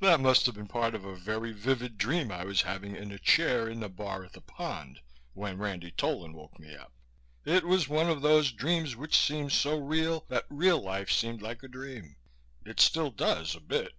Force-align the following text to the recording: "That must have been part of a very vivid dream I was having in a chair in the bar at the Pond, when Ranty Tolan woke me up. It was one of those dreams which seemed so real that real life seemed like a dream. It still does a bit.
"That 0.00 0.20
must 0.20 0.46
have 0.46 0.54
been 0.54 0.66
part 0.66 0.94
of 0.94 1.04
a 1.04 1.14
very 1.14 1.52
vivid 1.52 1.98
dream 1.98 2.32
I 2.32 2.42
was 2.46 2.62
having 2.62 2.96
in 2.96 3.12
a 3.12 3.18
chair 3.18 3.68
in 3.68 3.80
the 3.80 3.90
bar 3.90 4.24
at 4.24 4.32
the 4.32 4.40
Pond, 4.40 5.02
when 5.34 5.58
Ranty 5.58 5.92
Tolan 5.94 6.32
woke 6.32 6.58
me 6.58 6.74
up. 6.74 6.90
It 7.44 7.64
was 7.64 7.86
one 7.86 8.08
of 8.08 8.22
those 8.22 8.50
dreams 8.50 8.96
which 8.96 9.14
seemed 9.14 9.52
so 9.52 9.78
real 9.78 10.24
that 10.30 10.46
real 10.48 10.80
life 10.82 11.12
seemed 11.12 11.42
like 11.42 11.62
a 11.62 11.68
dream. 11.68 12.16
It 12.64 12.80
still 12.80 13.10
does 13.10 13.54
a 13.54 13.60
bit. 13.60 13.92